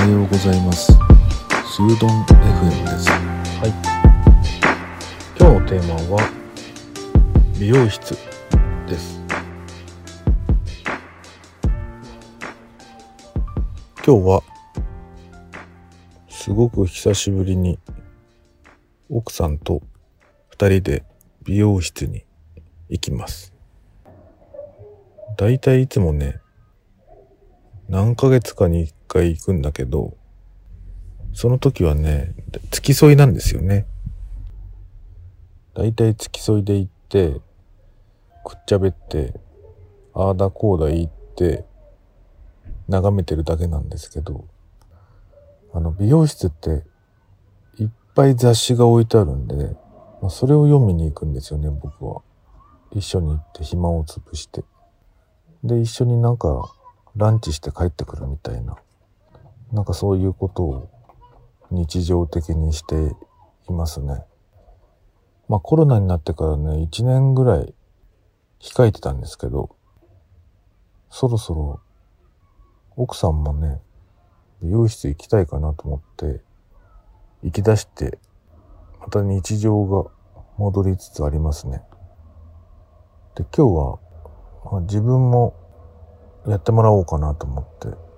[0.00, 3.74] はようございますスードン FM ですはい。
[5.38, 6.30] 今日のテーマは
[7.58, 8.16] 美容室
[8.88, 9.20] です。
[14.06, 14.42] 今日は
[16.30, 17.78] すごく久しぶりに
[19.10, 19.82] 奥さんと
[20.48, 21.04] 二人で
[21.42, 22.24] 美容室に
[22.88, 23.52] 行きます。
[25.36, 26.40] だいたいいつもね、
[27.90, 30.16] 何ヶ月かに回行くんだけど、
[31.32, 32.34] その時はね、
[32.70, 33.86] 付き添いなんですよね。
[35.74, 37.40] だいたい付き添いで行って、
[38.44, 39.34] くっちゃべって、
[40.14, 41.64] ああだこうだ言って、
[42.88, 44.44] 眺めてるだけなんですけど、
[45.72, 46.84] あの、美容室って、
[47.78, 49.76] いっぱい雑誌が置いてあるんで、
[50.20, 52.22] まあ、それを読みに行くんですよね、僕は。
[52.92, 54.64] 一緒に行って暇を潰して。
[55.62, 56.72] で、一緒になんか、
[57.16, 58.76] ランチして帰ってくるみたいな。
[59.72, 60.90] なんかそういうことを
[61.70, 63.14] 日常的にして
[63.68, 64.24] いますね。
[65.48, 67.74] まあコロナになってからね、1年ぐらい
[68.60, 69.76] 控えてたんですけど、
[71.08, 71.80] そろそろ
[72.96, 73.80] 奥さんもね、
[74.62, 76.42] 美容室行きたいかなと思って、
[77.42, 78.18] 行き出して、
[79.00, 80.10] また日常が
[80.58, 81.82] 戻りつつありますね。
[83.34, 83.98] で、今日は、
[84.70, 85.54] まあ、自分も
[86.46, 88.09] やってもらおうかなと思って、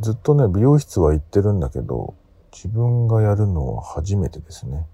[0.00, 2.14] ずっとね、美容室は行ってるんだけど、
[2.52, 4.86] 自分がやるのは初めてですね。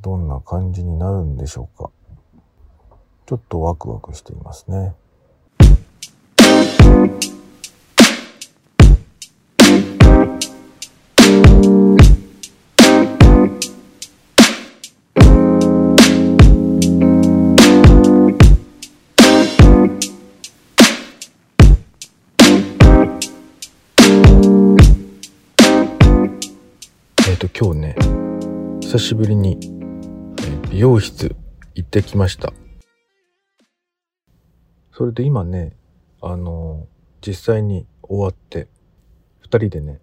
[0.00, 1.90] どんな感じになるんでしょうか。
[3.26, 4.94] ちょっとワクワクしていますね。
[27.60, 27.96] 今日ね、
[28.82, 29.58] 久しぶりに、
[30.70, 31.34] 美容室
[31.74, 32.52] 行ってきました。
[34.92, 35.74] それで今ね、
[36.20, 36.86] あの
[37.20, 38.68] 実際に終わって、
[39.40, 40.00] 二人でね、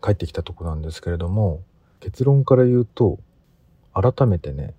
[0.00, 1.64] 帰ってきたとこなんですけれども、
[1.98, 3.18] 結論から言うと、
[3.92, 4.76] 改めてね、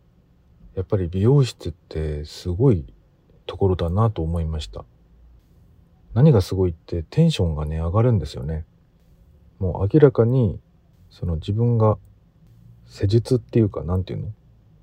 [0.73, 2.85] やっぱり美容室ってすごい
[3.45, 4.85] ところだなと思いました。
[6.13, 8.65] 何がすごいってテンションがね、上がるんですよね。
[9.59, 10.61] もう明らかに、
[11.17, 11.97] その自分が
[12.85, 14.27] 施術っていうか、なんていうの？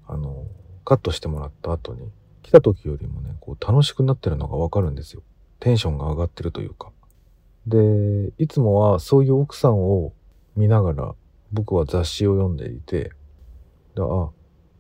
[0.07, 0.47] あの、
[0.83, 2.11] カットしてもらった後に、
[2.43, 5.23] 来た時よりもね、こう楽しくなってるのがわかるんですよ。
[5.61, 6.91] テンションが上がってるというか。
[7.67, 10.15] で、いつもはそういう奥さんを
[10.57, 11.15] 見ながら、
[11.53, 13.11] 僕は雑誌を読んでいて、
[13.95, 14.33] であ、も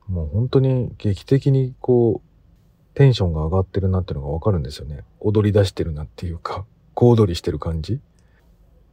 [0.08, 5.04] う本当に劇的にこう、テンションが上がってるなっていうのがわかるんですよね。
[5.20, 6.64] 踊り出してるなっていうか、
[6.94, 8.00] 小躍りしてる感じ。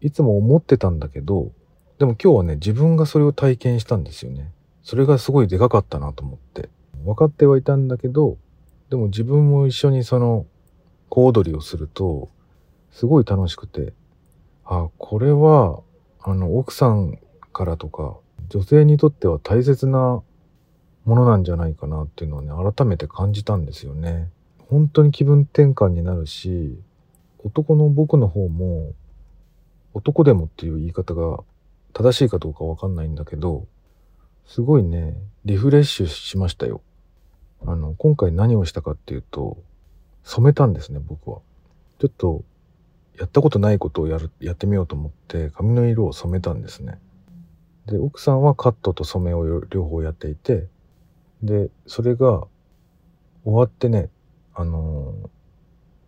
[0.02, 1.52] いつも思ってたんだけど、
[2.00, 4.54] でも今日はね、自分がそれを体験したんですよね。
[4.84, 6.70] それがすごいでかかったなと思って。
[7.04, 8.38] 分かってはいたんだけど、
[8.90, 10.46] でも自分も一緒にその、
[11.10, 12.30] 小踊りをすると、
[12.92, 13.92] すごい楽しくて、
[14.64, 15.82] あ、これは、
[16.22, 17.20] あの、奥さん
[17.52, 18.16] からとか、
[18.48, 20.24] 女性にとっては大切な
[21.04, 24.30] ものなんじゃないかなっていうのをね、改めて感じたんですよね。
[24.70, 26.80] 本当に気分転換になるし、
[27.44, 28.94] 男の僕の方も、
[29.94, 31.44] 男でもっていう言い方が
[31.94, 33.68] 正しいかどうかわかんないんだけど、
[34.46, 36.82] すごいね、リフレッシュしましたよ。
[37.66, 39.58] あの、今回何をしたかっていうと、
[40.24, 41.40] 染めたんですね、僕は。
[42.00, 42.44] ちょっと、
[43.18, 47.00] やったことないことをやる、やってみようと思って、髪の色を染めたんですね。
[47.86, 50.68] で、奥さんはカットと染めを両方やっていて、
[51.44, 52.48] で、それが
[53.44, 54.10] 終わってね、
[54.54, 55.30] あのー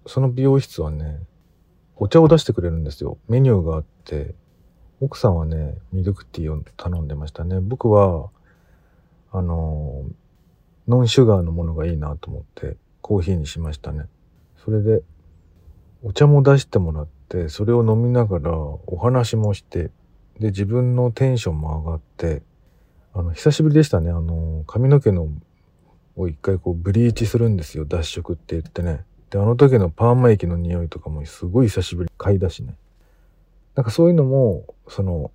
[0.05, 1.19] その美容室はね、
[1.95, 3.17] お茶を出してくれるんですよ。
[3.27, 4.33] メニューがあって、
[5.01, 7.59] 奥さんはね、ミルクティーを頼んでましたね。
[7.59, 8.29] 僕は、
[9.31, 10.03] あの
[10.87, 14.05] ノンシュガーのものがいいなと思って、コーヒーにしましたね。
[14.63, 15.01] それで、
[16.03, 19.89] お茶も出してもらって、それを飲みながらお話もして、
[20.39, 22.43] で、自分のテンションも上がって、
[23.13, 24.11] あの、久しぶりでしたね。
[24.11, 25.29] あの、髪の毛の、
[26.15, 27.85] を一回こう、ブリーチするんですよ。
[27.85, 29.03] 脱色って言ってね。
[29.31, 32.75] で、あの時のパーマ液の匂いとかもすごい久しぶりに嗅いだしね。
[33.75, 35.31] なんかそういうのも、その、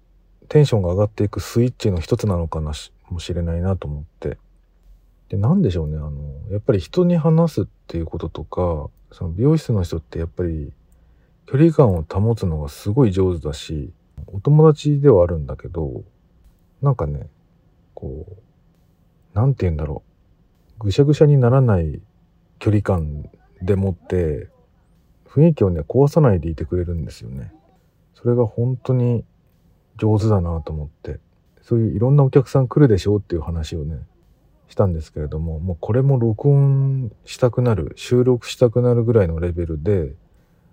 [0.48, 4.38] テンションが上がっていくスイッチの一つなのかなし、もしれないなと思って。
[5.28, 5.96] で、なんでしょうね。
[5.96, 6.10] あの、
[6.50, 10.72] やっぱり人に話すっていうこととか、その美容室の人ってやっぱり
[11.46, 13.92] 距離感を保つのがすごい上手だし、
[14.26, 16.02] お友達ではあるんだけど、
[16.82, 17.28] なんかね、
[17.94, 20.02] こう、なんて言うんだろ
[20.78, 20.84] う。
[20.84, 22.00] ぐしゃぐしゃにならない
[22.58, 23.30] 距離感
[23.62, 24.48] でもって、
[25.28, 27.52] 雰囲気をね、壊さないでいてくれるんですよね。
[28.16, 29.24] それが本当に
[29.96, 31.20] 上手だなと思って
[31.62, 33.98] そういういろんなお客さん来るでしょうっていう話をね
[34.68, 40.14] したんですけれどももうこれも録音したくなる収録したくなるぐらいのレベルで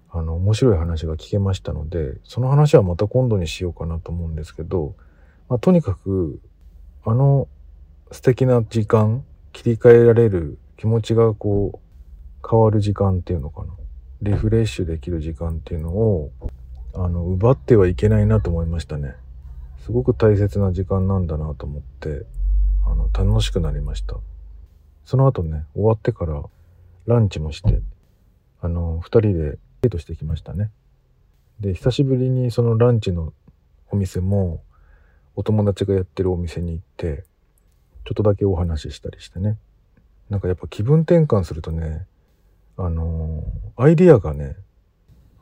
[0.09, 4.95] あの面白い話が聞けましたのでその話はまた今度にしようかなと思うんですけど、
[5.49, 6.39] まあ、とにかく
[7.05, 7.47] あの
[8.11, 13.73] 素敵な時間切り替えられる気持ちがこう変わる時間っていうのかな。
[14.21, 16.31] リフレッシュできる時間っていうのを
[16.93, 19.15] あの奪ってはいけないなと思いましたね。
[19.79, 22.25] すごく大切な時間なんだなと思って
[22.85, 24.17] あの楽しくなりました。
[25.05, 26.43] その後ね終わってから
[27.05, 27.81] ランチもして
[28.61, 30.71] あの2人でデートしてきましたね。
[31.59, 33.33] で久しぶりにそのランチの
[33.89, 34.63] お店も
[35.35, 37.25] お友達がやってるお店に行って
[38.05, 39.57] ちょっとだけお話ししたりしてね。
[40.29, 42.05] なんかやっぱ気分転換するとね
[42.77, 43.43] あの
[43.75, 44.55] アイディアがね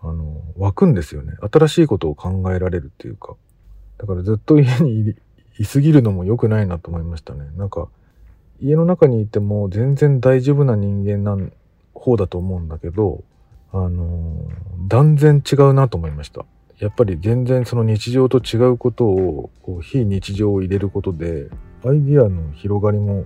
[0.04, 1.34] あの湧くんですよね。
[1.52, 3.36] 新しいことを考えられるっていうか。
[3.98, 5.14] だからずっと家に
[5.60, 7.46] いすぎるのも良くないなと思いましたね。
[7.56, 7.88] なんか
[8.60, 11.38] 家の中にいても全然大丈夫な人間な
[11.94, 13.24] 方だと思うんだけど
[13.72, 14.48] あの
[14.88, 16.46] 断然違うなと思いました。
[16.80, 21.50] やっぱり全然その日常と違うことをこう非日常を入れることで
[21.86, 23.26] アイディアの広がりも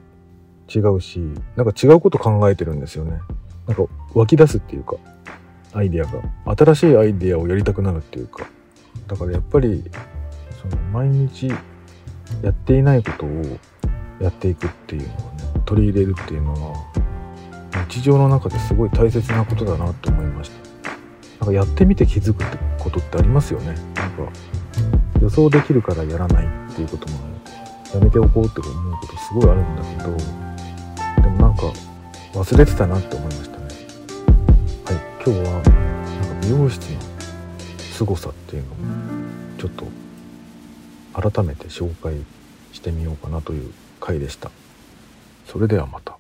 [0.68, 1.20] 違うし
[1.56, 3.20] なんか違うこと考えてるんですよね。
[3.66, 4.98] なんか湧き出すっていうか。
[5.76, 6.12] アイディア
[6.46, 8.48] が新しいアイディアをやりたくなるっていうか
[9.08, 9.84] だからやっぱり
[10.62, 11.50] その毎日
[12.42, 13.60] やっていないことを
[14.20, 17.06] やっていくっていうのをね取り入れるっていうのは
[17.90, 20.66] 日常の中ですごい大切なことだなって思いました。
[21.40, 23.76] なんかやってみて気づくってことってありますよね。
[23.96, 24.32] なんか
[25.22, 27.20] 予想できるからやらないっていうことも
[27.94, 30.16] やめておこうって思うことすごいあるんだけど
[31.22, 31.64] でもなんか
[32.34, 33.50] 忘れてたなって思いました。
[33.50, 33.55] ねはい
[35.26, 35.72] 今日はなんか
[36.44, 37.00] 美容室の
[37.80, 38.76] 凄さっていうのを
[39.58, 39.88] ちょっと
[41.32, 42.14] 改めて紹介
[42.74, 44.52] してみようかなという回でした。
[45.48, 46.16] それではまた。